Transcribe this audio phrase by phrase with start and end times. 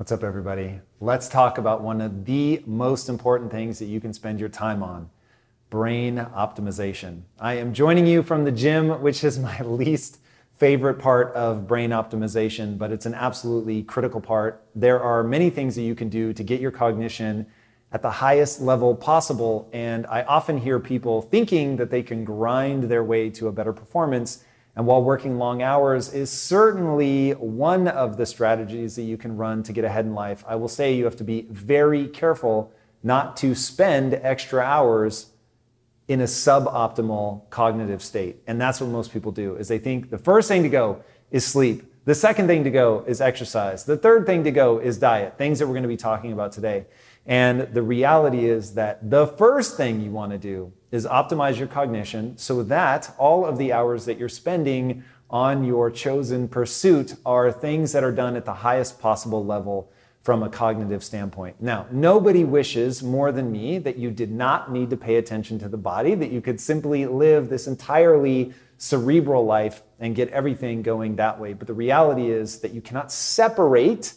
[0.00, 0.80] What's up, everybody?
[0.98, 4.82] Let's talk about one of the most important things that you can spend your time
[4.82, 5.10] on
[5.68, 7.24] brain optimization.
[7.38, 10.20] I am joining you from the gym, which is my least
[10.54, 14.64] favorite part of brain optimization, but it's an absolutely critical part.
[14.74, 17.44] There are many things that you can do to get your cognition
[17.92, 19.68] at the highest level possible.
[19.74, 23.74] And I often hear people thinking that they can grind their way to a better
[23.74, 24.44] performance
[24.76, 29.62] and while working long hours is certainly one of the strategies that you can run
[29.64, 33.36] to get ahead in life, I will say you have to be very careful not
[33.38, 35.30] to spend extra hours
[36.06, 38.42] in a suboptimal cognitive state.
[38.46, 41.46] And that's what most people do is they think the first thing to go is
[41.46, 41.84] sleep.
[42.04, 43.84] The second thing to go is exercise.
[43.84, 46.52] The third thing to go is diet, things that we're going to be talking about
[46.52, 46.86] today.
[47.26, 51.68] And the reality is that the first thing you want to do is optimize your
[51.68, 57.52] cognition so that all of the hours that you're spending on your chosen pursuit are
[57.52, 61.56] things that are done at the highest possible level from a cognitive standpoint.
[61.60, 65.68] Now, nobody wishes more than me that you did not need to pay attention to
[65.68, 71.16] the body, that you could simply live this entirely cerebral life and get everything going
[71.16, 71.52] that way.
[71.52, 74.14] But the reality is that you cannot separate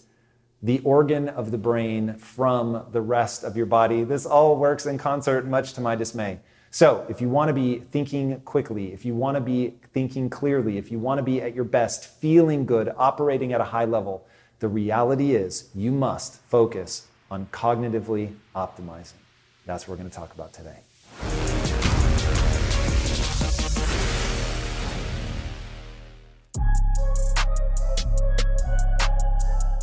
[0.63, 4.05] the organ of the brain from the rest of your body.
[4.05, 6.39] This all works in concert, much to my dismay.
[6.71, 10.79] So, if you want to be thinking quickly, if you want to be thinking clearly,
[10.79, 14.25] if you want to be at your best, feeling good, operating at a high level,
[14.59, 19.21] the reality is you must focus on cognitively optimizing.
[19.65, 20.79] That's what we're going to talk about today.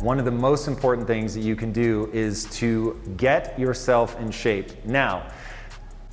[0.01, 4.31] One of the most important things that you can do is to get yourself in
[4.31, 4.83] shape.
[4.83, 5.27] Now,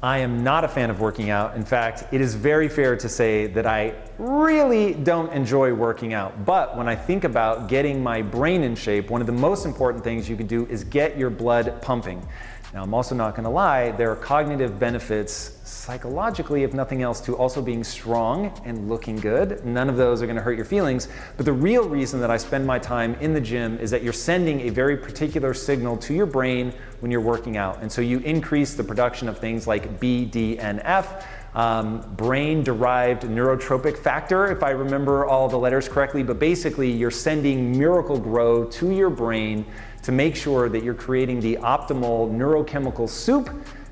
[0.03, 1.57] I am not a fan of working out.
[1.57, 6.45] In fact, it is very fair to say that I really don't enjoy working out.
[6.45, 10.05] But when I think about getting my brain in shape, one of the most important
[10.05, 12.23] things you can do is get your blood pumping.
[12.75, 17.19] Now, I'm also not going to lie, there are cognitive benefits psychologically, if nothing else,
[17.23, 19.65] to also being strong and looking good.
[19.65, 21.09] None of those are going to hurt your feelings.
[21.39, 24.13] But the real reason that I spend my time in the gym is that you're
[24.13, 27.81] sending a very particular signal to your brain when you're working out.
[27.81, 31.25] And so you increase the production of things like BDNF.
[31.55, 37.11] Um, brain derived neurotropic factor, if I remember all the letters correctly, but basically you're
[37.11, 39.65] sending Miracle-Gro to your brain
[40.09, 43.51] to make sure that you're creating the optimal neurochemical soup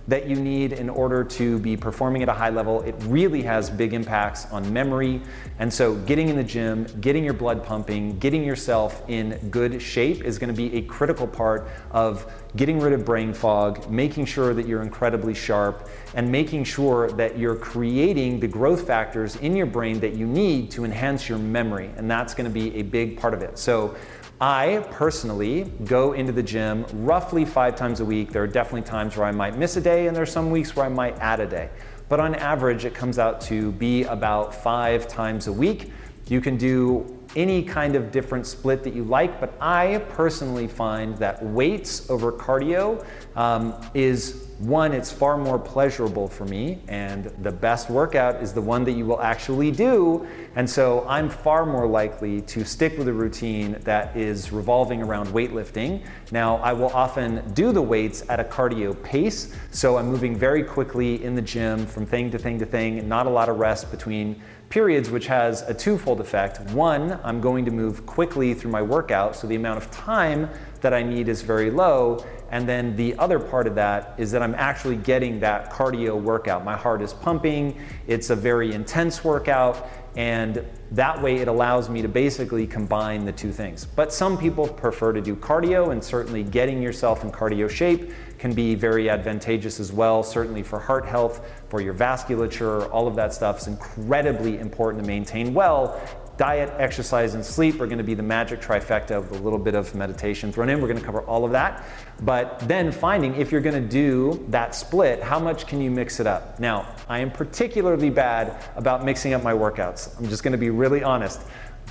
[0.09, 2.81] that you need in order to be performing at a high level.
[2.83, 5.21] It really has big impacts on memory.
[5.59, 10.25] And so, getting in the gym, getting your blood pumping, getting yourself in good shape
[10.25, 14.55] is going to be a critical part of getting rid of brain fog, making sure
[14.55, 19.67] that you're incredibly sharp, and making sure that you're creating the growth factors in your
[19.67, 21.91] brain that you need to enhance your memory.
[21.97, 23.59] And that's going to be a big part of it.
[23.59, 23.95] So,
[24.41, 28.33] I personally go into the gym roughly five times a week.
[28.33, 30.77] There are definitely times where I might miss a day, and there are some weeks
[30.77, 31.71] where I might add a day.
[32.11, 35.91] But on average, it comes out to be about five times a week.
[36.29, 41.17] You can do any kind of different split that you like, but I personally find
[41.17, 43.05] that weights over cardio
[43.37, 48.61] um, is one, it's far more pleasurable for me, and the best workout is the
[48.61, 50.27] one that you will actually do.
[50.55, 55.29] And so I'm far more likely to stick with a routine that is revolving around
[55.29, 56.03] weightlifting.
[56.33, 60.63] Now, I will often do the weights at a cardio pace, so I'm moving very
[60.63, 63.91] quickly in the gym from thing to thing to thing, not a lot of rest
[63.91, 66.61] between periods, which has a twofold effect.
[66.73, 70.49] One, I'm going to move quickly through my workout, so the amount of time
[70.81, 72.25] that I need is very low.
[72.51, 76.65] And then the other part of that is that I'm actually getting that cardio workout.
[76.65, 79.89] My heart is pumping, it's a very intense workout.
[80.17, 83.85] And that way it allows me to basically combine the two things.
[83.85, 88.55] But some people prefer to do cardio, and certainly getting yourself in cardio shape can
[88.55, 93.35] be very advantageous as well, certainly for heart health, for your vasculature, all of that
[93.35, 96.01] stuff is incredibly important to maintain well
[96.37, 99.95] diet, exercise, and sleep are to be the magic trifecta with a little bit of
[99.95, 100.81] meditation thrown in.
[100.81, 101.85] We're to cover all of that.
[102.23, 106.27] But then finding if you're to do that split, how much can you mix it
[106.27, 106.61] up?
[106.61, 110.19] Now, I am particularly bad about mixing up my workouts.
[110.19, 111.41] I'm just to be really honest.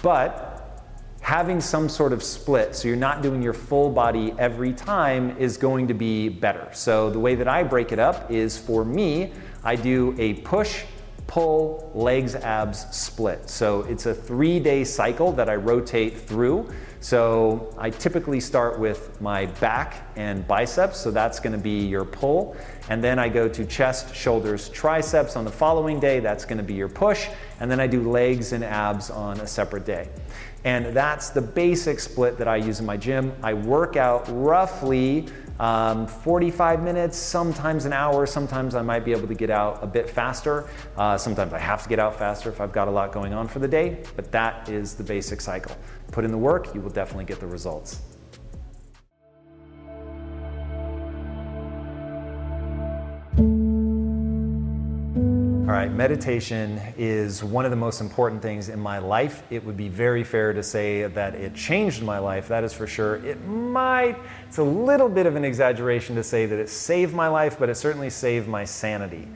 [0.02, 0.56] But
[1.22, 5.58] having some sort of split so you're not doing your full body every time is
[5.58, 6.70] going to be better.
[6.72, 9.34] So the way that I break it up is for me,
[9.64, 10.84] I do a push
[11.28, 13.50] pull, legs, abs, split.
[13.50, 16.72] So it's a three day cycle that I rotate through.
[17.00, 22.56] So I typically start with my back and biceps, so that's gonna be your pull.
[22.90, 26.74] And then I go to chest, shoulders, triceps on the following day, that's gonna be
[26.74, 27.28] your push.
[27.60, 30.10] And then I do legs and abs on a separate day.
[30.64, 33.34] And that's the basic split that I use in my gym.
[33.44, 35.28] I work out roughly
[35.60, 39.88] um, 45 minutes, sometimes an hour, sometimes I might be able to get out a
[39.88, 40.68] bit faster.
[40.98, 43.48] Uh, sometimes I have to get out faster if I've got a lot going on
[43.48, 45.76] for the day, but that is the basic cycle.
[46.12, 48.02] Put in the work, you will definitely get the results.
[55.76, 59.44] Right, meditation is one of the most important things in my life.
[59.50, 62.88] It would be very fair to say that it changed my life, that is for
[62.88, 63.18] sure.
[63.26, 64.16] It might,
[64.48, 67.68] it's a little bit of an exaggeration to say that it saved my life, but
[67.68, 69.28] it certainly saved my sanity.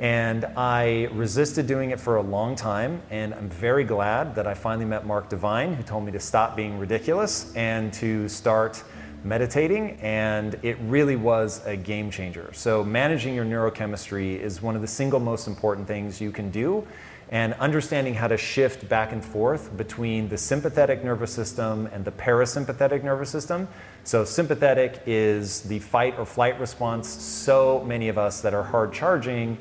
[0.00, 4.54] And I resisted doing it for a long time, and I'm very glad that I
[4.54, 8.82] finally met Mark Divine, who told me to stop being ridiculous and to start
[9.24, 12.50] meditating, and it really was a game changer.
[12.52, 16.86] So, managing your neurochemistry is one of the single most important things you can do,
[17.30, 22.12] and understanding how to shift back and forth between the sympathetic nervous system and the
[22.12, 23.66] parasympathetic nervous system.
[24.04, 27.08] So, sympathetic is the fight or flight response.
[27.08, 29.56] So many of us that are hard charging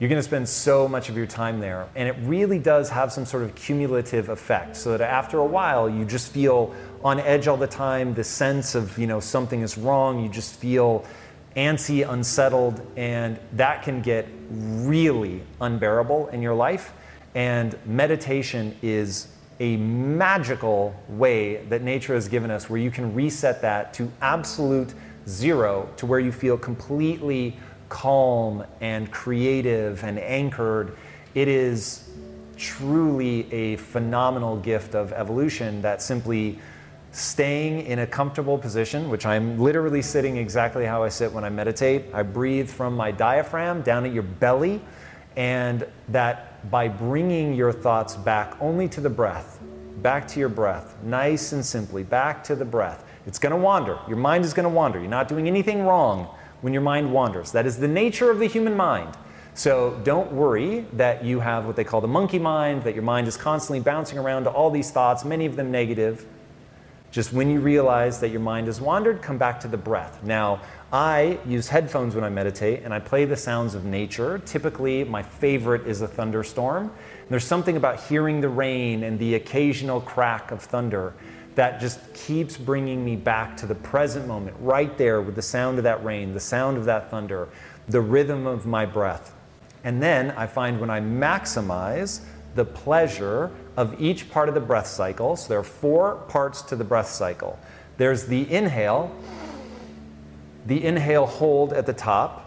[0.00, 1.86] you're going to spend so much of your time there.
[1.94, 5.90] And it really does have some sort of cumulative effect so that after a while
[5.90, 6.74] you just feel
[7.04, 10.54] on edge all the time, the sense of, you know, something is wrong, you just
[10.54, 11.04] feel
[11.54, 16.94] antsy, unsettled, and that can get really unbearable in your life.
[17.34, 19.28] And meditation is
[19.60, 24.94] a magical way that nature has given us where you can reset that to absolute
[25.28, 27.58] zero to where you feel completely
[27.90, 30.96] calm and creative and anchored.
[31.34, 32.08] It is
[32.56, 36.58] truly a phenomenal gift of evolution that simply
[37.12, 41.50] staying in a comfortable position, which I'm literally sitting exactly how I sit when I
[41.50, 42.04] meditate.
[42.14, 44.80] I breathe from my diaphragm down at your belly,
[45.36, 49.58] and that by bringing your thoughts back only to the breath,
[50.02, 53.04] back to your breath, nice and simply, back to the breath.
[53.26, 53.98] It's going to wander.
[54.06, 55.00] Your mind is going to wander.
[55.00, 56.28] You're not doing anything wrong
[56.60, 57.52] when your mind wanders.
[57.52, 59.16] That is the nature of the human mind.
[59.54, 63.26] So don't worry that you have what they call the monkey mind, that your mind
[63.26, 66.26] is constantly bouncing around to all these thoughts, many of them negative.
[67.10, 70.22] Just when you realize that your mind has wandered, come back to the breath.
[70.22, 70.60] Now,
[70.92, 74.38] I use headphones when I meditate and I play the sounds of nature.
[74.46, 76.92] Typically, my favorite is a thunderstorm.
[77.28, 81.12] there's something about hearing the rain and the occasional crack of thunder
[81.54, 85.78] that just keeps bringing me back to the present moment, right there with the sound
[85.78, 87.48] of that rain, the sound of that thunder,
[87.88, 89.34] the rhythm of my breath.
[89.82, 92.20] And then I find when I maximize
[92.54, 96.76] the pleasure of each part of the breath cycle, so there are four parts to
[96.76, 97.58] the breath cycle.
[97.96, 99.14] There's the inhale,
[100.66, 102.46] the inhale hold at the top,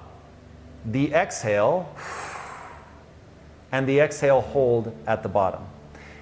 [0.86, 1.94] the exhale,
[3.72, 5.66] and the exhale hold at the bottom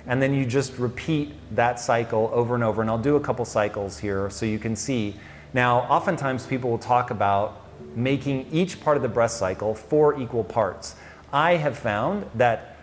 [0.07, 2.81] and then you just repeat that cycle over and over.
[2.81, 5.15] And I'll do a couple cycles here so you can see.
[5.53, 7.61] Now, oftentimes people will talk about
[7.95, 10.95] making each part of the breath cycle four equal parts.
[11.33, 12.77] I have found that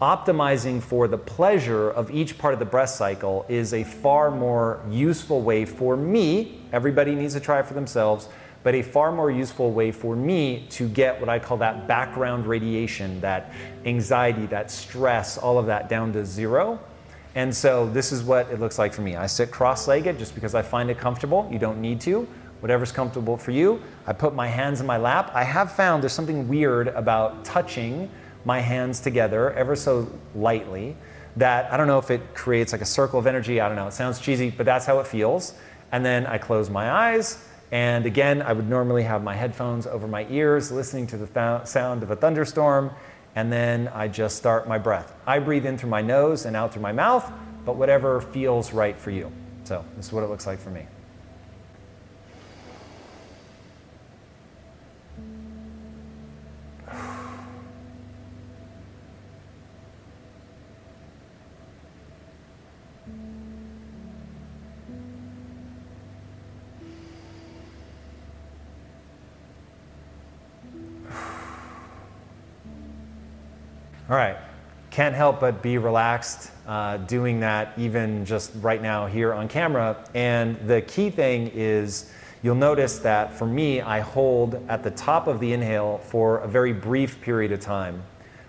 [0.00, 4.80] optimizing for the pleasure of each part of the breath cycle is a far more
[4.88, 6.60] useful way for me.
[6.72, 8.28] Everybody needs to try it for themselves
[8.62, 12.46] but a far more useful way for me to get what I call that background
[12.46, 13.52] radiation, that
[13.84, 16.78] anxiety, that stress, all of that down to zero.
[17.34, 19.16] And so this is what it looks like for me.
[19.16, 21.48] I sit cross legged just because I find it comfortable.
[21.50, 22.26] You don't need to.
[22.60, 23.80] Whatever's comfortable for you.
[24.06, 25.30] I put my hands in my lap.
[25.32, 28.10] I have found there's something weird about touching
[28.44, 30.96] my hands together ever so lightly
[31.36, 33.60] that I don't know if it creates like a circle of energy.
[33.60, 33.86] I don't know.
[33.86, 35.54] It sounds cheesy, but that's how it feels.
[35.92, 40.08] And then I close my eyes and again, I would normally have my headphones over
[40.08, 42.90] my ears, listening to the th- sound of a thunderstorm.
[43.36, 45.14] and then I just start my breath.
[45.24, 47.30] I breathe in through my nose and out through my mouth,
[47.64, 49.30] but whatever feels right for you.
[49.62, 50.84] So, this is what it looks like for me.
[74.10, 74.36] All right.
[74.90, 80.04] Can't help but be relaxed uh, doing that, even just right now here on camera.
[80.14, 82.10] And the key thing is
[82.42, 86.48] you'll notice that for me, I hold at the top of the inhale for a
[86.48, 88.02] very brief period of time,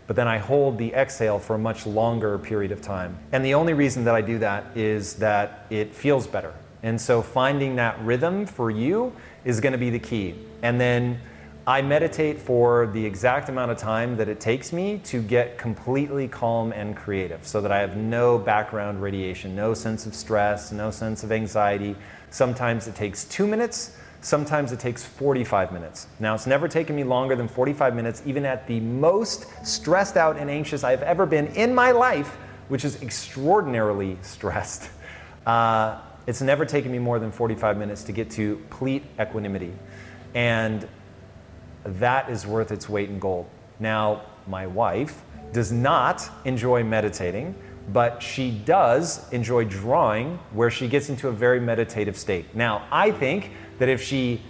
[0.08, 3.20] but then I hold the exhale for a much longer period of time.
[3.32, 6.56] And the only reason that I do that is that it feels better.
[6.82, 9.14] And so finding that rhythm for you
[9.46, 10.34] is going to be the key.
[10.64, 11.20] And then
[11.68, 16.28] I meditate for the exact amount of time that it takes me to get completely
[16.28, 20.90] calm and creative so that I have no background radiation, no sense of stress, no
[20.90, 21.96] sense of anxiety.
[22.32, 26.08] Sometimes it takes two minutes, sometimes it takes 45 minutes.
[26.20, 30.38] Now, it's never taken me longer than 45 minutes, even at the most stressed out
[30.38, 32.38] and anxious I've ever been in my life,
[32.70, 34.90] which is extraordinarily stressed.
[35.44, 39.74] Uh, it's never taken me more than 45 minutes to get to complete equanimity.
[40.36, 40.88] And
[41.84, 43.48] that is worth its weight in gold.
[43.80, 47.56] Now, my wife does not enjoy meditating,
[47.92, 52.56] but she does enjoy drawing, where she gets into a very meditative state.
[52.56, 54.42] Now, I think that if she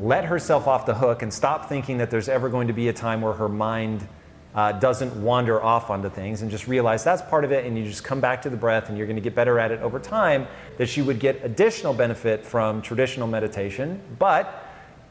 [0.00, 2.92] let herself off the hook and stop thinking that there's ever going to be a
[2.92, 4.06] time where her mind
[4.54, 7.84] uh, doesn't wander off onto things and just realize that's part of it and you
[7.84, 9.98] just come back to the breath and you're going to get better at it over
[9.98, 10.46] time,
[10.78, 14.00] that she would get additional benefit from traditional meditation.
[14.18, 14.67] But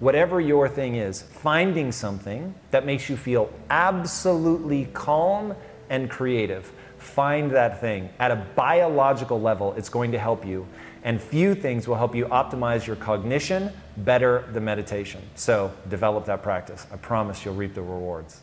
[0.00, 5.54] whatever your thing is, finding something that makes you feel absolutely calm
[5.88, 6.72] and creative.
[6.98, 8.10] Find that thing.
[8.18, 10.66] At a biological level, it's going to help you.
[11.02, 15.22] And few things will help you optimize your cognition better than meditation.
[15.34, 16.86] So develop that practice.
[16.92, 18.40] I promise you'll reap the rewards.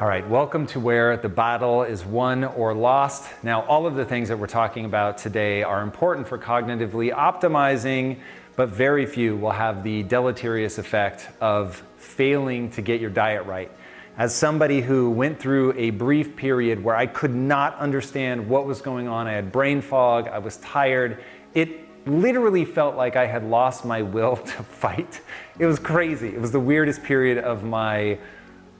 [0.00, 3.28] All right, welcome to where the battle is won or lost.
[3.42, 8.18] Now, all of the things that we're talking about today are important for cognitively optimizing,
[8.56, 13.70] but very few will have the deleterious effect of failing to get your diet right.
[14.16, 18.80] As somebody who went through a brief period where I could not understand what was
[18.80, 23.44] going on, I had brain fog, I was tired, it literally felt like I had
[23.44, 25.20] lost my will to fight.
[25.58, 26.28] It was crazy.
[26.28, 28.18] It was the weirdest period of my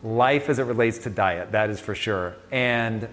[0.02, 2.34] life as it relates to diet, that is for sure.
[2.50, 3.08] And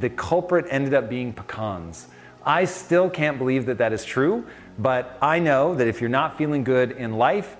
[0.00, 2.06] the culprit ended up being pecans.
[2.44, 4.46] I still can't believe that that is true,
[4.78, 7.56] but I know that if you're not feeling good in life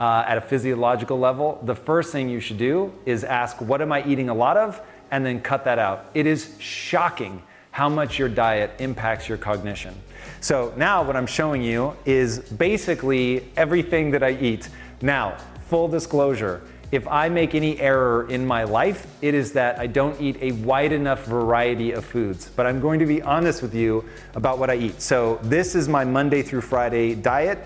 [0.00, 3.92] uh, at a physiological level, the first thing you should do is ask, What am
[3.92, 4.80] I eating a lot of?
[5.10, 6.10] and then cut that out.
[6.14, 7.42] It is shocking
[7.72, 9.94] how much your diet impacts your cognition.
[10.40, 14.68] So now what I'm showing you is basically everything that I eat.
[15.02, 15.36] Now,
[15.68, 20.20] full disclosure, if I make any error in my life, it is that I don't
[20.20, 22.50] eat a wide enough variety of foods.
[22.54, 24.04] But I'm going to be honest with you
[24.34, 25.00] about what I eat.
[25.00, 27.58] So, this is my Monday through Friday diet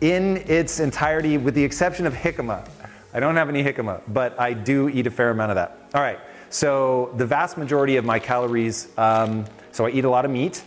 [0.00, 2.68] in its entirety, with the exception of jicama.
[3.14, 5.78] I don't have any jicama, but I do eat a fair amount of that.
[5.94, 6.18] All right,
[6.50, 10.64] so the vast majority of my calories, um, so I eat a lot of meat.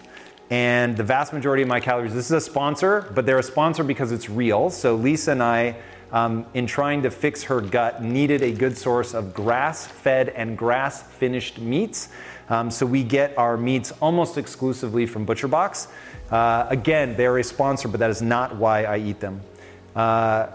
[0.52, 3.84] And the vast majority of my calories, this is a sponsor, but they're a sponsor
[3.84, 4.70] because it's real.
[4.70, 5.76] So Lisa and I
[6.12, 10.58] um, in trying to fix her gut, needed a good source of grass fed and
[10.58, 12.10] grass finished meats.
[12.50, 15.88] Um, so we get our meats almost exclusively from ButcherBox.
[16.32, 19.42] Uh, again, they're a sponsor, but that is not why I eat them.
[19.96, 20.48] Uh,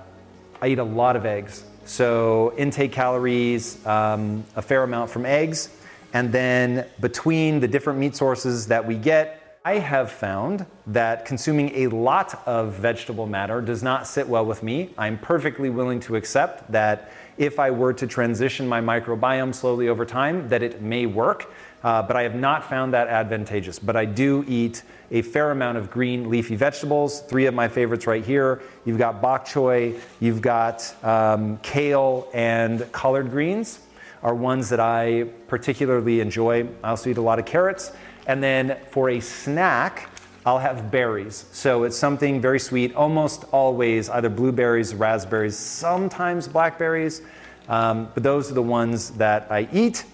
[0.61, 1.65] I eat a lot of eggs.
[1.85, 5.71] So, intake calories, um, a fair amount from eggs.
[6.13, 11.71] And then between the different meat sources that we get, I have found that consuming
[11.75, 14.95] a lot of vegetable matter does not sit well with me.
[14.97, 20.07] I'm perfectly willing to accept that if I were to transition my microbiome slowly over
[20.07, 21.53] time, that it may work.
[21.85, 23.79] Uh, but I have not found that advantageous.
[23.79, 27.21] But I do eat a fair amount of green leafy vegetables.
[27.21, 28.63] Three of my favorites right here.
[28.87, 33.81] You've got bok choy, you've got um, kale, and collard greens
[34.23, 36.67] are ones that I particularly enjoy.
[36.83, 37.93] I also eat a lot of carrots.
[38.27, 40.09] And then for a snack,
[40.47, 41.45] I'll have berries.
[41.53, 47.23] So it's something very sweet, almost always either blueberries, raspberries, sometimes blackberries.
[47.69, 50.05] Um, but those are the ones that I eat.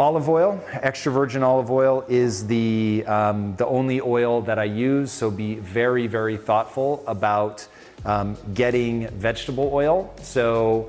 [0.00, 5.10] Olive oil, extra virgin olive oil, is the, um, the only oil that I use.
[5.10, 7.66] So be very, very thoughtful about
[8.04, 10.14] um, getting vegetable oil.
[10.22, 10.88] So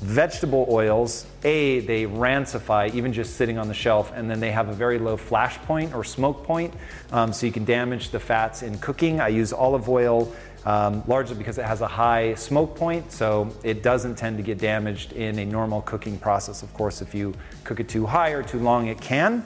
[0.00, 4.68] vegetable oils, A, they rancify even just sitting on the shelf, and then they have
[4.68, 6.72] a very low flash point or smoke point,
[7.12, 9.20] um, so you can damage the fats in cooking.
[9.20, 10.32] I use olive oil
[10.64, 14.58] um, largely because it has a high smoke point, so it doesn't tend to get
[14.58, 16.62] damaged in a normal cooking process.
[16.62, 19.44] Of course, if you cook it too high or too long, it can.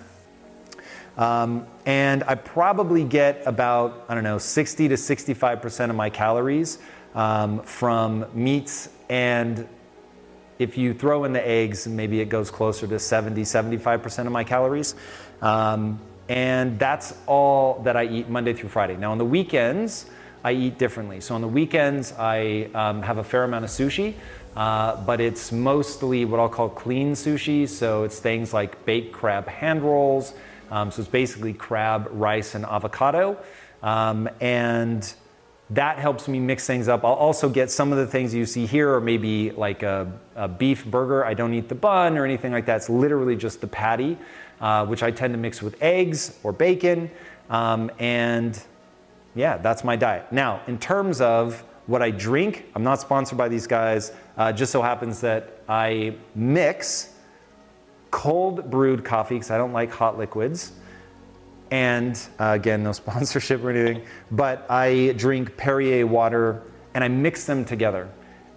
[1.17, 6.79] Um, and I probably get about, I don't know, 60 to 65% of my calories
[7.15, 8.89] um, from meats.
[9.09, 9.69] And
[10.59, 14.45] if you throw in the eggs, maybe it goes closer to 70, 75% of my
[14.45, 14.95] calories.
[15.43, 18.97] Um, and that's all that I eat Monday through Friday.
[18.97, 20.07] Now, on the weekends,
[20.43, 21.21] I eat differently.
[21.21, 24.15] So on the weekends, I um, have a fair amount of sushi,
[24.57, 27.69] uh, but it's mostly what I'll call clean sushi.
[27.69, 30.35] So it's things like baked crab hand rolls.
[30.71, 33.39] Um, so it's basically crab, rice, and avocado.
[33.83, 35.13] Um, and
[35.75, 37.05] that helps me mix things up.
[37.05, 40.49] I'll also get some of the things you see here, or maybe like a, a
[40.49, 41.25] beef burger.
[41.25, 42.77] I don't eat the bun or anything like that.
[42.77, 44.17] It's literally just the patty,
[44.61, 47.11] uh, which I tend to mix with eggs or bacon.
[47.51, 48.61] Um, and
[49.35, 50.31] yeah, that's my diet.
[50.33, 54.13] Now, in terms of what I drink, I'm not sponsored by these guys.
[54.37, 57.15] Uh, just so happens that I mix
[58.11, 60.73] cold brewed coffee because I don't like hot liquids.
[61.71, 66.63] And uh, again, no sponsorship or anything, but I drink Perrier water
[66.95, 68.09] and I mix them together.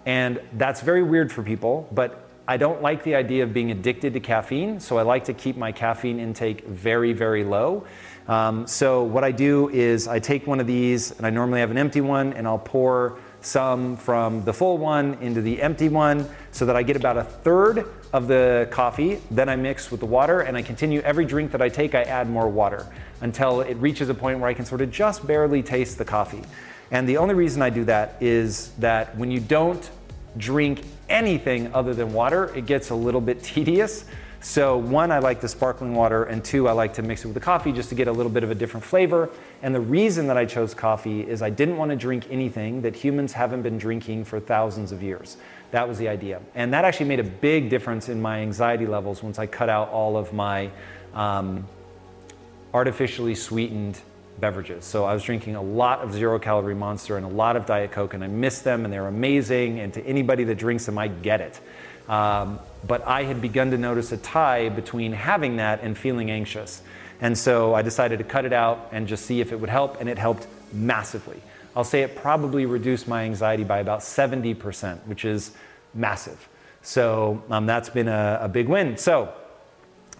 [0.06, 4.14] And that's very weird for people, but I don't like the idea of being addicted
[4.14, 7.84] to caffeine, so I like to keep my caffeine intake very, very low.
[8.26, 11.70] Um, so what I do is I take one of these, and I normally have
[11.70, 16.26] an empty one, and I'll pour some from the full one into the empty one
[16.50, 19.20] so that I get about a third of the coffee.
[19.30, 22.02] Then I mix with the water, and I continue every drink that I take, I
[22.02, 22.86] add more water
[23.20, 26.42] until it reaches a point where I can sort of just barely taste the coffee.
[26.90, 29.90] And the only reason I do that is that when you don't
[30.36, 34.04] drink anything other than water, it gets a little bit tedious.
[34.40, 37.34] So, one, I like the sparkling water, and two, I like to mix it with
[37.34, 39.30] the coffee just to get a little bit of a different flavor.
[39.62, 42.94] And the reason that I chose coffee is I didn't want to drink anything that
[42.94, 45.38] humans haven't been drinking for thousands of years.
[45.72, 46.40] That was the idea.
[46.54, 49.90] And that actually made a big difference in my anxiety levels once I cut out
[49.90, 50.70] all of my
[51.14, 51.66] um,
[52.72, 54.00] artificially sweetened
[54.38, 54.84] beverages.
[54.84, 57.90] So I was drinking a lot of zero calorie monster and a lot of Diet
[57.90, 59.80] Coke, and I miss them, and they're amazing.
[59.80, 61.60] And to anybody that drinks them, I get it.
[62.08, 66.82] Um, but I had begun to notice a tie between having that and feeling anxious.
[67.20, 70.00] And so I decided to cut it out and just see if it would help,
[70.00, 71.42] and it helped massively.
[71.74, 75.52] I'll say it probably reduced my anxiety by about 70%, which is
[75.94, 76.48] massive.
[76.82, 78.96] So um, that's been a, a big win.
[78.96, 79.32] So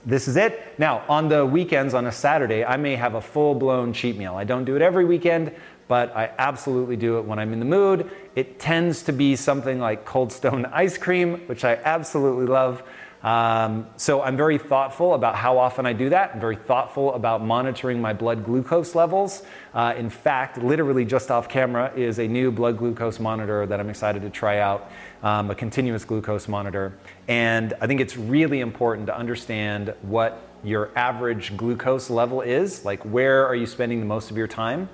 [0.04, 0.78] this is it.
[0.78, 4.34] Now, on the weekends, on a Saturday, I may have a full blown cheat meal.
[4.34, 5.52] I don't do it every weekend,
[5.88, 8.10] but I absolutely do it when I'm in the mood.
[8.36, 12.82] It tends to be something like Cold Stone ice cream, which I absolutely love.
[13.22, 16.34] Um, so I'm very thoughtful about how often I do that.
[16.34, 19.42] I'm very thoughtful about monitoring my blood glucose levels.
[19.74, 23.90] Uh, in fact, literally just off camera is a new blood glucose monitor that I'm
[23.90, 24.92] excited to try out,
[25.24, 26.96] um, a continuous glucose monitor.
[27.26, 33.02] And I think it's really important to understand what your average glucose level is, like
[33.04, 34.88] where are you spending the most of your time.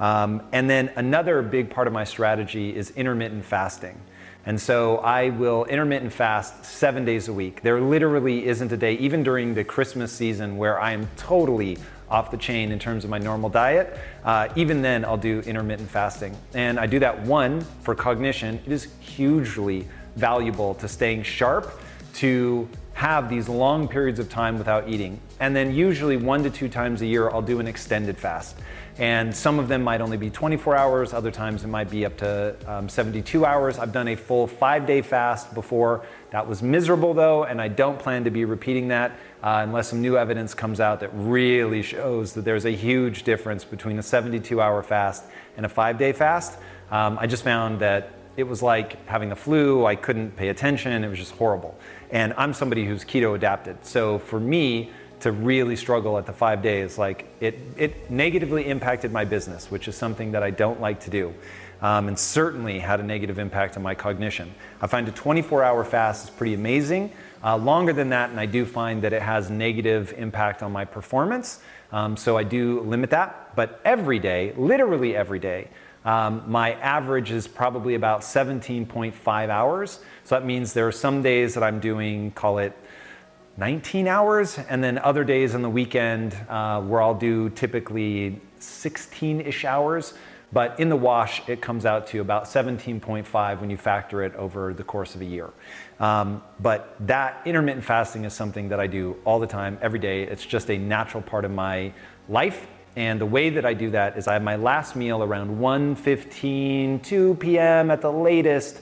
[0.00, 4.00] Um, and then another big part of my strategy is intermittent fasting.
[4.46, 7.60] And so I will intermittent fast seven days a week.
[7.60, 11.76] There literally isn't a day, even during the Christmas season, where I am totally
[12.10, 13.98] off the chain in terms of my normal diet.
[14.24, 16.34] Uh, even then, I'll do intermittent fasting.
[16.54, 18.58] And I do that one for cognition.
[18.66, 19.86] It is hugely
[20.16, 21.78] valuable to staying sharp,
[22.14, 25.20] to have these long periods of time without eating.
[25.38, 28.56] And then, usually, one to two times a year, I'll do an extended fast.
[29.00, 32.18] And some of them might only be 24 hours, other times it might be up
[32.18, 33.78] to um, 72 hours.
[33.78, 36.04] I've done a full five day fast before.
[36.32, 40.02] That was miserable though, and I don't plan to be repeating that uh, unless some
[40.02, 44.60] new evidence comes out that really shows that there's a huge difference between a 72
[44.60, 45.24] hour fast
[45.56, 46.58] and a five day fast.
[46.90, 49.86] Um, I just found that it was like having the flu.
[49.86, 51.02] I couldn't pay attention.
[51.04, 51.74] It was just horrible.
[52.10, 53.78] And I'm somebody who's keto adapted.
[53.86, 59.12] So for me to really struggle at the five days, like it, it negatively impacted
[59.12, 61.34] my business, which is something that I don't like to do.
[61.82, 64.52] Um, and certainly had a negative impact on my cognition.
[64.82, 67.10] I find a 24 hour fast is pretty amazing.
[67.42, 70.84] Uh, longer than that, and I do find that it has negative impact on my
[70.84, 71.60] performance.
[71.90, 73.56] Um, so I do limit that.
[73.56, 75.68] But every day, literally every day,
[76.04, 80.00] um, my average is probably about 17.5 hours.
[80.24, 82.76] So that means there are some days that I'm doing, call it
[83.60, 89.42] 19 hours, and then other days on the weekend uh, where I'll do typically 16
[89.42, 90.14] ish hours.
[90.50, 94.72] But in the wash, it comes out to about 17.5 when you factor it over
[94.72, 95.50] the course of a year.
[96.00, 100.22] Um, but that intermittent fasting is something that I do all the time, every day.
[100.22, 101.92] It's just a natural part of my
[102.30, 105.58] life and the way that I do that is I have my last meal around
[105.58, 107.90] 1:15, 2 p.m.
[107.90, 108.80] at the latest,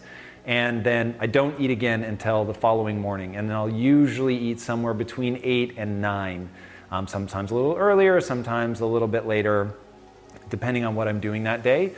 [0.49, 3.37] and then I don't eat again until the following morning.
[3.37, 6.49] And then I'll usually eat somewhere between 8 and 9.
[6.91, 9.75] Um, sometimes a little earlier, sometimes a little bit later,
[10.49, 11.93] depending on what I'm doing that day.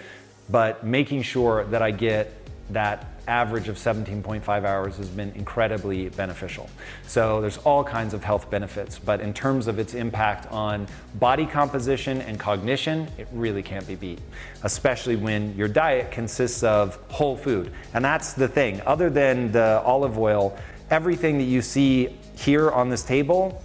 [0.48, 2.34] But making sure that I get
[2.70, 6.68] that average of 17.5 hours has been incredibly beneficial.
[7.06, 11.46] So there's all kinds of health benefits, but in terms of its impact on body
[11.46, 14.18] composition and cognition, it really can't be beat,
[14.64, 17.72] especially when your diet consists of whole food.
[17.94, 20.58] And that's the thing, other than the olive oil,
[20.90, 23.62] everything that you see here on this table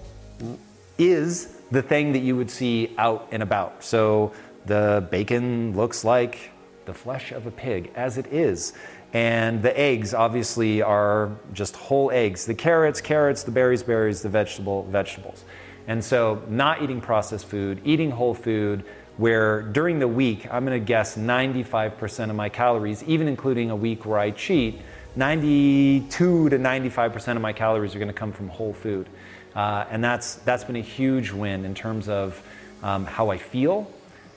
[1.00, 3.84] is the thing that you would see out and about.
[3.84, 4.32] So
[4.68, 6.52] the bacon looks like
[6.86, 8.74] the flesh of a pig, as it is.
[9.16, 12.46] And the eggs obviously are just whole eggs.
[12.46, 15.46] The carrots, carrots, the berries, berries, the vegetable, vegetables.
[15.88, 18.84] And so, not eating processed food, eating whole food,
[19.16, 24.06] where during the week, I'm gonna guess 95% of my calories, even including a week
[24.06, 24.82] where I cheat,
[25.16, 29.08] 92 to 95% of my calories are gonna come from whole food.
[29.56, 32.44] Uh, and that's, that's been a huge win in terms of
[32.84, 33.90] um, how I feel,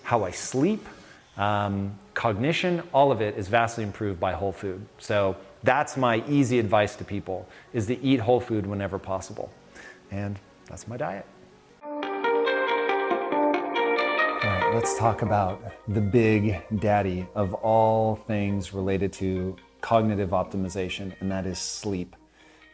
[0.04, 0.86] how I sleep,
[1.38, 4.84] um, cognition, all of it is vastly improved by whole food.
[4.98, 9.50] So that's my easy advice to people is to eat whole food whenever possible.
[10.10, 11.24] And that's my diet.
[11.82, 11.90] All
[14.54, 21.30] right, let's talk about the big daddy of all things related to cognitive optimization, and
[21.30, 22.16] that is sleep.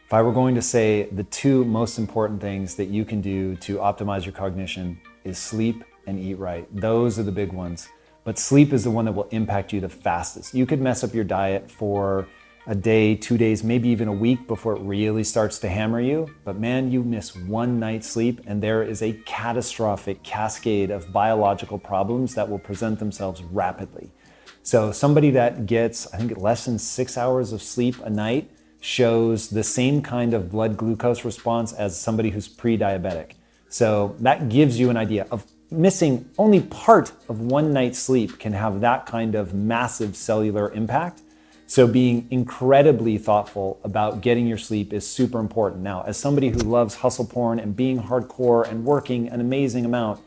[0.05, 3.55] If I were going to say the two most important things that you can do
[3.57, 6.67] to optimize your cognition is sleep and eat right.
[6.75, 7.89] Those are the big ones.
[8.25, 10.55] But sleep is the one that will impact you the fastest.
[10.55, 12.27] You could mess up your diet for
[12.65, 16.33] a day, two days, maybe even a week before it really starts to hammer you.
[16.43, 21.77] But man, you miss one night's sleep, and there is a catastrophic cascade of biological
[21.77, 24.11] problems that will present themselves rapidly.
[24.63, 29.49] So, somebody that gets, I think, less than six hours of sleep a night shows
[29.49, 33.33] the same kind of blood glucose response as somebody who's pre diabetic.
[33.69, 38.53] So, that gives you an idea of missing only part of one night's sleep can
[38.53, 41.21] have that kind of massive cellular impact.
[41.67, 45.81] So, being incredibly thoughtful about getting your sleep is super important.
[45.81, 50.21] Now, as somebody who loves hustle porn and being hardcore and working an amazing amount,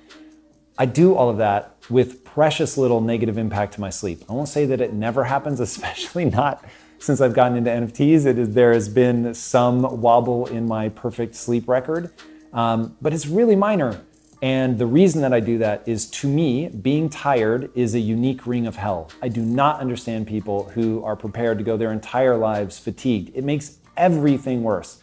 [0.76, 4.24] I do all of that with precious little negative impact to my sleep.
[4.28, 6.64] I won't say that it never happens, especially not
[6.98, 8.26] since I've gotten into NFTs.
[8.26, 12.10] It is, there has been some wobble in my perfect sleep record,
[12.52, 14.00] um, but it's really minor.
[14.40, 18.46] And the reason that I do that is to me, being tired is a unique
[18.46, 19.10] ring of hell.
[19.20, 23.36] I do not understand people who are prepared to go their entire lives fatigued.
[23.36, 25.02] It makes everything worse.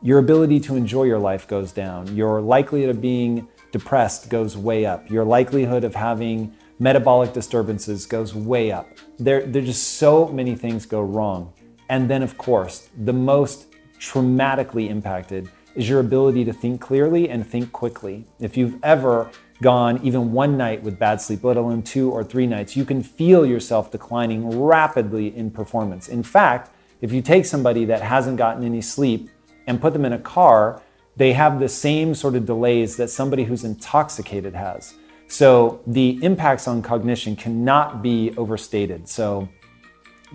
[0.00, 2.16] Your ability to enjoy your life goes down.
[2.16, 5.08] Your likelihood of being depressed goes way up.
[5.10, 8.88] Your likelihood of having metabolic disturbances goes way up.
[9.18, 11.52] There, there just so many things go wrong.
[11.88, 13.66] And then, of course, the most
[14.00, 18.24] traumatically impacted is your ability to think clearly and think quickly.
[18.40, 19.30] If you've ever
[19.62, 23.02] gone even one night with bad sleep, let alone two or three nights, you can
[23.02, 26.08] feel yourself declining rapidly in performance.
[26.08, 29.30] In fact, if you take somebody that hasn't gotten any sleep
[29.66, 30.82] and put them in a car,
[31.16, 34.94] they have the same sort of delays that somebody who's intoxicated has.
[35.28, 39.08] So the impacts on cognition cannot be overstated.
[39.08, 39.48] So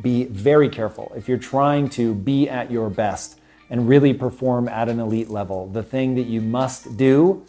[0.02, 1.12] be very careful.
[1.16, 3.37] If you're trying to be at your best,
[3.70, 7.46] and really perform at an elite level, the thing that you must do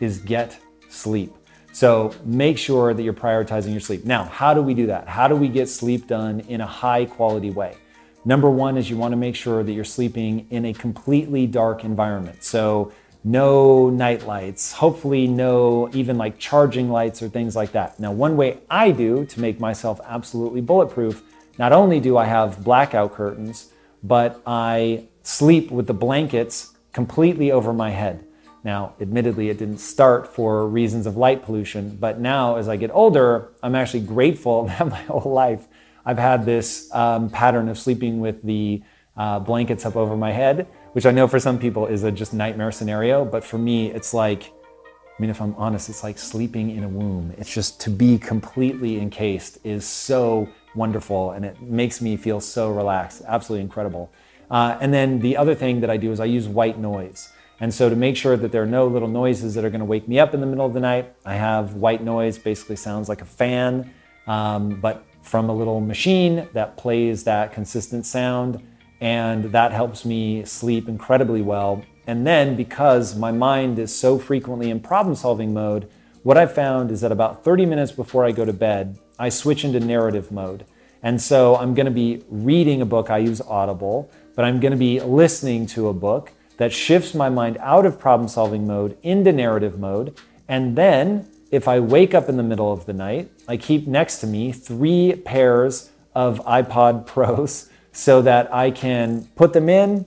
[0.00, 0.58] is get
[0.88, 1.34] sleep.
[1.72, 4.04] So make sure that you're prioritizing your sleep.
[4.04, 5.08] Now, how do we do that?
[5.08, 7.76] How do we get sleep done in a high quality way?
[8.24, 11.82] Number one is you want to make sure that you're sleeping in a completely dark
[11.82, 12.44] environment.
[12.44, 12.92] So
[13.24, 17.98] no night lights, hopefully no even like charging lights or things like that.
[17.98, 21.22] Now, one way I do to make myself absolutely bulletproof,
[21.58, 27.72] not only do I have blackout curtains, but I sleep with the blankets completely over
[27.72, 28.24] my head.
[28.64, 32.90] Now, admittedly, it didn't start for reasons of light pollution, but now as I get
[32.92, 35.66] older, I'm actually grateful that my whole life
[36.04, 38.82] I've had this um, pattern of sleeping with the
[39.16, 42.34] uh, blankets up over my head, which I know for some people is a just
[42.34, 46.70] nightmare scenario, but for me, it's like, I mean, if I'm honest, it's like sleeping
[46.70, 47.32] in a womb.
[47.38, 52.70] It's just to be completely encased is so wonderful and it makes me feel so
[52.70, 53.22] relaxed.
[53.26, 54.10] Absolutely incredible.
[54.52, 57.32] Uh, and then the other thing that I do is I use white noise.
[57.58, 59.86] And so to make sure that there are no little noises that are going to
[59.86, 63.08] wake me up in the middle of the night, I have white noise, basically sounds
[63.08, 63.94] like a fan,
[64.26, 68.62] um, but from a little machine that plays that consistent sound.
[69.00, 71.82] And that helps me sleep incredibly well.
[72.06, 75.88] And then because my mind is so frequently in problem solving mode,
[76.24, 79.64] what I've found is that about 30 minutes before I go to bed, I switch
[79.64, 80.66] into narrative mode.
[81.02, 83.10] And so I'm going to be reading a book.
[83.10, 87.28] I use Audible, but I'm going to be listening to a book that shifts my
[87.28, 90.18] mind out of problem solving mode into narrative mode.
[90.48, 94.20] And then if I wake up in the middle of the night, I keep next
[94.20, 100.06] to me three pairs of AirPod Pros so that I can put them in.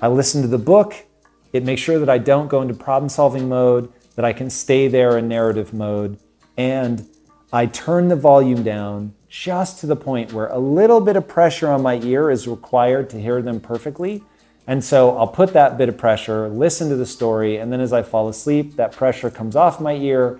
[0.00, 0.94] I listen to the book.
[1.52, 4.88] It makes sure that I don't go into problem solving mode, that I can stay
[4.88, 6.18] there in narrative mode.
[6.56, 7.06] And
[7.52, 11.66] I turn the volume down just to the point where a little bit of pressure
[11.70, 14.22] on my ear is required to hear them perfectly.
[14.66, 17.94] And so I'll put that bit of pressure, listen to the story, and then as
[17.94, 20.38] I fall asleep, that pressure comes off my ear,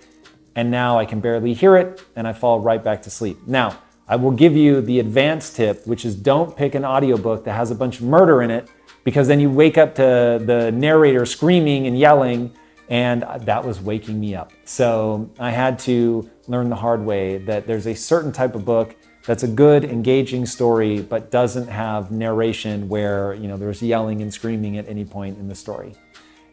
[0.54, 3.38] and now I can barely hear it, and I fall right back to sleep.
[3.46, 7.54] Now, I will give you the advanced tip, which is don't pick an audiobook that
[7.54, 8.68] has a bunch of murder in it,
[9.04, 12.52] because then you wake up to the narrator screaming and yelling,
[12.90, 14.52] and that was waking me up.
[14.66, 18.96] So I had to learn the hard way that there's a certain type of book
[19.24, 24.32] that's a good, engaging story, but doesn't have narration where you know there's yelling and
[24.32, 25.94] screaming at any point in the story.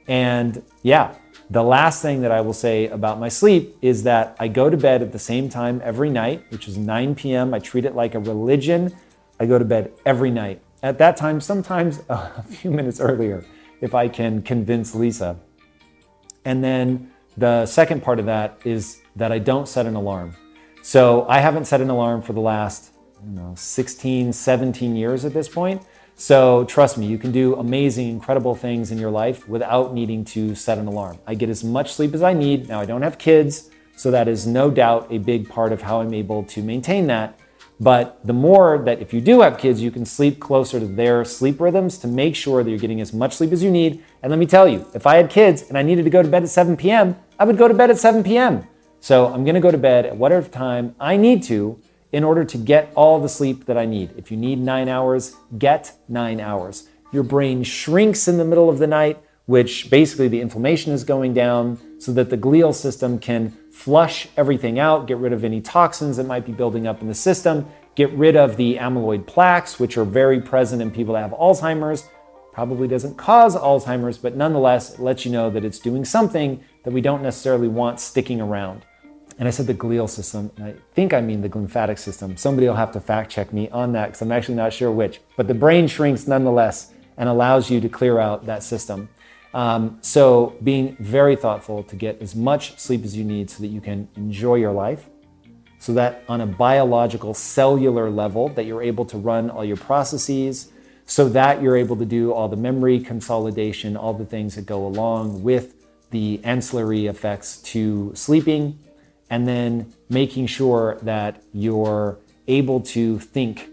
[0.07, 1.15] And yeah,
[1.49, 4.77] the last thing that I will say about my sleep is that I go to
[4.77, 7.53] bed at the same time every night, which is 9 p.m.
[7.53, 8.95] I treat it like a religion.
[9.39, 10.61] I go to bed every night.
[10.83, 13.45] At that time, sometimes a few minutes earlier,
[13.81, 15.37] if I can convince Lisa.
[16.45, 20.35] And then the second part of that is that I don't set an alarm.
[20.81, 22.91] So I haven't set an alarm for the last,
[23.23, 25.81] know, 16, 17 years at this point.
[26.15, 30.53] So trust me, you can do amazing, incredible things in your life without needing to
[30.53, 31.17] set an alarm.
[31.25, 32.67] I get as much sleep as I need.
[32.67, 36.01] Now, I don't have kids, so that is no doubt a big part of how
[36.01, 37.39] I'm able to maintain that.
[37.79, 41.23] But the more that if you do have kids, you can sleep closer to their
[41.23, 44.03] sleep rhythms to make sure that you're getting as much sleep as you need.
[44.21, 46.27] And let me tell you, if I had kids and I needed to go to
[46.27, 48.67] bed at 7 p.m., I would go to bed at 7 p.m.
[48.99, 51.79] So I'm going to go to bed at whatever time I need to
[52.11, 54.11] in order to get all the sleep that I need.
[54.17, 56.89] If you need nine hours, get nine hours.
[57.11, 61.33] Your brain shrinks in the middle of the night, which basically the inflammation is going
[61.33, 66.17] down so that the glial system can flush everything out, get rid of any toxins
[66.17, 69.97] that might be building up in the system, get rid of the amyloid plaques, which
[69.97, 72.07] are very present in people that have Alzheimer's.
[72.53, 76.91] Probably doesn't cause Alzheimer's, but nonetheless, it lets you know that it's doing something that
[76.91, 78.85] we don't necessarily want sticking around.
[79.39, 82.35] And I said the glial system, and I think I mean the lymphatic system.
[82.35, 85.21] Somebody will have to fact check me on that because I'm actually not sure which.
[85.37, 89.07] But the brain shrinks nonetheless and allows you to clear out that system.
[89.53, 93.67] Um, so being very thoughtful to get as much sleep as you need so that
[93.67, 95.09] you can enjoy your life,
[95.79, 100.73] so that on a biological cellular level that you're able to run all your processes,
[101.05, 104.85] so that you're able to do all the memory consolidation, all the things that go
[104.85, 105.75] along with
[106.11, 108.77] the ancillary effects to sleeping
[109.29, 113.69] and then making sure that you're able to think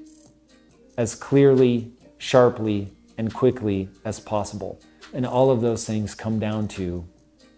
[0.97, 4.81] as clearly, sharply, and quickly as possible.
[5.13, 7.07] And all of those things come down to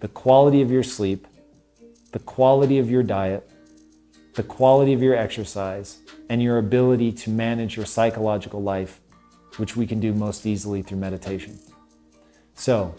[0.00, 1.26] the quality of your sleep,
[2.12, 3.50] the quality of your diet,
[4.34, 9.00] the quality of your exercise, and your ability to manage your psychological life,
[9.56, 11.58] which we can do most easily through meditation.
[12.54, 12.94] So,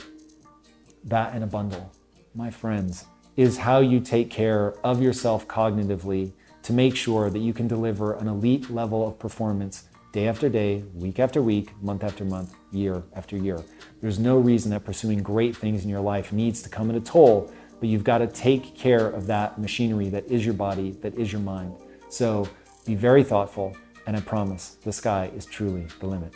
[1.06, 1.92] that in a bundle,
[2.36, 3.06] my friends
[3.40, 6.30] is how you take care of yourself cognitively
[6.62, 10.84] to make sure that you can deliver an elite level of performance day after day,
[10.94, 13.64] week after week, month after month, year after year.
[14.02, 17.00] There's no reason that pursuing great things in your life needs to come at a
[17.00, 17.50] toll,
[17.80, 21.32] but you've got to take care of that machinery that is your body, that is
[21.32, 21.74] your mind.
[22.10, 22.46] So
[22.86, 23.74] be very thoughtful,
[24.06, 26.34] and I promise the sky is truly the limit.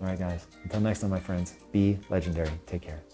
[0.00, 2.50] All right, guys, until next time, my friends, be legendary.
[2.66, 3.04] Take care.